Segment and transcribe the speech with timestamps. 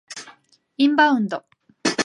[0.77, 1.45] インバウンド